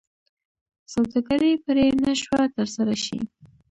[0.93, 3.19] سوداګري پرې نه شوه ترسره شي.